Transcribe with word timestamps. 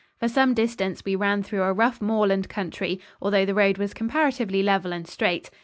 For 0.17 0.27
some 0.27 0.55
distance 0.55 1.05
we 1.05 1.15
ran 1.15 1.43
through 1.43 1.61
a 1.61 1.71
rough 1.73 2.01
moorland 2.01 2.49
country, 2.49 2.99
although 3.21 3.45
the 3.45 3.53
road 3.53 3.77
was 3.77 3.93
comparatively 3.93 4.63
level 4.63 4.93
and 4.93 5.07
straight. 5.07 5.51